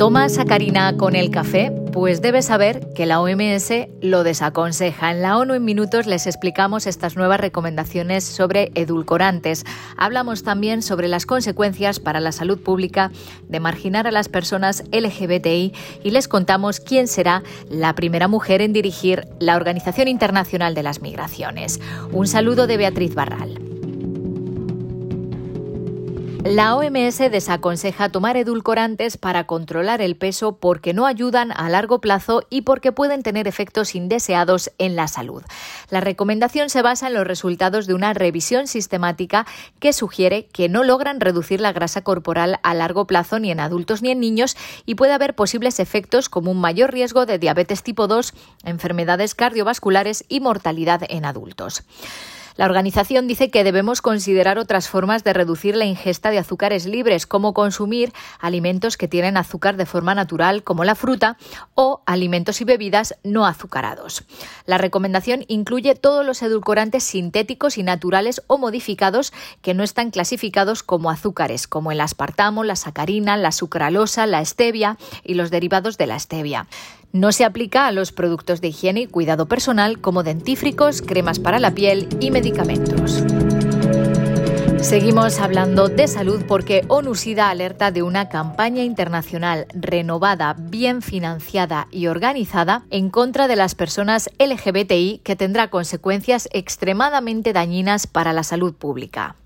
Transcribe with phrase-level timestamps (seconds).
[0.00, 1.70] ¿Toma sacarina con el café?
[1.92, 3.70] Pues debes saber que la OMS
[4.00, 5.10] lo desaconseja.
[5.10, 9.66] En la ONU en minutos les explicamos estas nuevas recomendaciones sobre edulcorantes.
[9.98, 13.12] Hablamos también sobre las consecuencias para la salud pública
[13.46, 18.72] de marginar a las personas LGBTI y les contamos quién será la primera mujer en
[18.72, 21.78] dirigir la Organización Internacional de las Migraciones.
[22.10, 23.69] Un saludo de Beatriz Barral.
[26.44, 32.46] La OMS desaconseja tomar edulcorantes para controlar el peso porque no ayudan a largo plazo
[32.48, 35.42] y porque pueden tener efectos indeseados en la salud.
[35.90, 39.46] La recomendación se basa en los resultados de una revisión sistemática
[39.80, 44.00] que sugiere que no logran reducir la grasa corporal a largo plazo ni en adultos
[44.00, 48.08] ni en niños y puede haber posibles efectos como un mayor riesgo de diabetes tipo
[48.08, 48.32] 2,
[48.64, 51.84] enfermedades cardiovasculares y mortalidad en adultos.
[52.56, 57.26] La organización dice que debemos considerar otras formas de reducir la ingesta de azúcares libres,
[57.26, 61.36] como consumir alimentos que tienen azúcar de forma natural, como la fruta,
[61.74, 64.24] o alimentos y bebidas no azucarados.
[64.66, 70.82] La recomendación incluye todos los edulcorantes sintéticos y naturales o modificados que no están clasificados
[70.82, 76.06] como azúcares, como el aspartamo, la sacarina, la sucralosa, la stevia y los derivados de
[76.06, 76.66] la stevia.
[77.12, 81.58] No se aplica a los productos de higiene y cuidado personal como dentífricos, cremas para
[81.58, 83.24] la piel y medicamentos.
[84.80, 92.06] Seguimos hablando de salud porque ONU-SIDA alerta de una campaña internacional renovada, bien financiada y
[92.06, 98.74] organizada en contra de las personas LGBTI que tendrá consecuencias extremadamente dañinas para la salud
[98.74, 99.36] pública.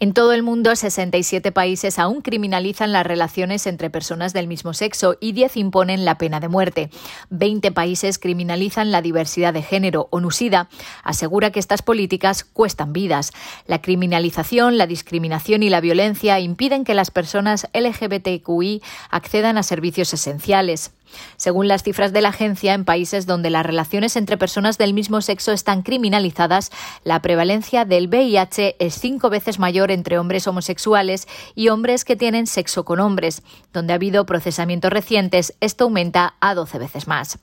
[0.00, 5.16] En todo el mundo, 67 países aún criminalizan las relaciones entre personas del mismo sexo
[5.20, 6.90] y 10 imponen la pena de muerte.
[7.30, 10.08] 20 países criminalizan la diversidad de género.
[10.10, 10.68] ONUSIDA
[11.02, 13.32] asegura que estas políticas cuestan vidas.
[13.66, 20.12] La criminalización, la discriminación y la violencia impiden que las personas LGBTQI accedan a servicios
[20.12, 20.92] esenciales.
[21.36, 25.20] Según las cifras de la agencia, en países donde las relaciones entre personas del mismo
[25.20, 26.70] sexo están criminalizadas,
[27.04, 32.46] la prevalencia del VIH es cinco veces mayor entre hombres homosexuales y hombres que tienen
[32.46, 33.42] sexo con hombres.
[33.72, 37.38] Donde ha habido procesamientos recientes, esto aumenta a 12 veces más.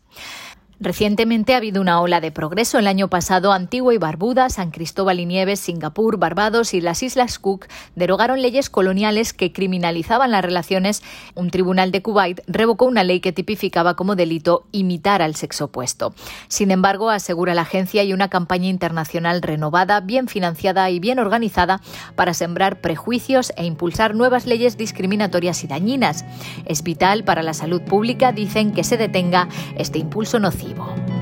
[0.84, 2.80] Recientemente ha habido una ola de progreso.
[2.80, 7.38] El año pasado, Antigua y Barbuda, San Cristóbal y Nieves, Singapur, Barbados y las Islas
[7.38, 11.04] Cook derogaron leyes coloniales que criminalizaban las relaciones.
[11.36, 16.16] Un tribunal de Kuwait revocó una ley que tipificaba como delito imitar al sexo opuesto.
[16.48, 21.80] Sin embargo, asegura la agencia, hay una campaña internacional renovada, bien financiada y bien organizada
[22.16, 26.26] para sembrar prejuicios e impulsar nuevas leyes discriminatorias y dañinas.
[26.66, 30.71] Es vital para la salud pública, dicen, que se detenga este impulso nocivo.
[30.72, 31.21] 希望。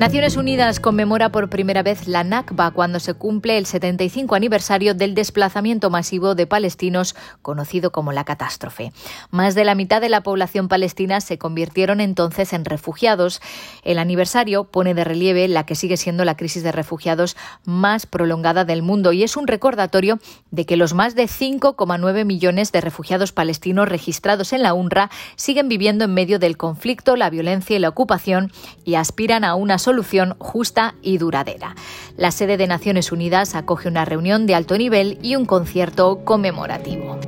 [0.00, 5.14] Naciones Unidas conmemora por primera vez la Nakba cuando se cumple el 75 aniversario del
[5.14, 8.94] desplazamiento masivo de palestinos conocido como la catástrofe.
[9.30, 13.42] Más de la mitad de la población palestina se convirtieron entonces en refugiados.
[13.82, 17.36] El aniversario pone de relieve la que sigue siendo la crisis de refugiados
[17.66, 20.18] más prolongada del mundo y es un recordatorio
[20.50, 25.68] de que los más de 5,9 millones de refugiados palestinos registrados en la UNRWA siguen
[25.68, 28.50] viviendo en medio del conflicto, la violencia y la ocupación
[28.86, 31.74] y aspiran a una solución justa y duradera.
[32.16, 37.18] La sede de Naciones Unidas acoge una reunión de alto nivel y un concierto conmemorativo.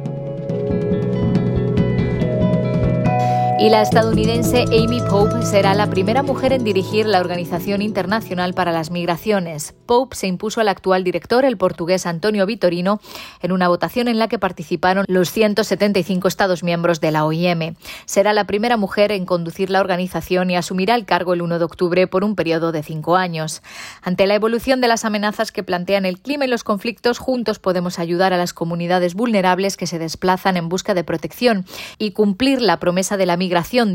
[3.63, 8.73] Y la estadounidense Amy Pope será la primera mujer en dirigir la Organización Internacional para
[8.73, 9.73] las Migraciones.
[9.87, 13.01] Pope se impuso al actual director, el portugués Antonio Vitorino,
[13.41, 17.77] en una votación en la que participaron los 175 Estados miembros de la OIM.
[18.05, 21.65] Será la primera mujer en conducir la organización y asumirá el cargo el 1 de
[21.65, 23.63] octubre por un periodo de cinco años.
[24.03, 28.01] Ante la evolución de las amenazas que plantean el clima y los conflictos, juntos podemos
[28.01, 31.65] ayudar a las comunidades vulnerables que se desplazan en busca de protección
[31.99, 33.37] y cumplir la promesa de la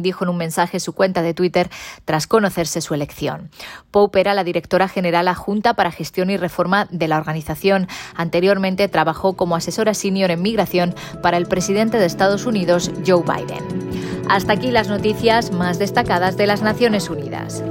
[0.01, 1.69] dijo en un mensaje su cuenta de Twitter
[2.05, 3.49] tras conocerse su elección.
[3.91, 7.87] Pope era la directora general adjunta para gestión y reforma de la organización.
[8.15, 14.25] Anteriormente trabajó como asesora senior en migración para el presidente de Estados Unidos, Joe Biden.
[14.29, 17.63] Hasta aquí las noticias más destacadas de las Naciones Unidas.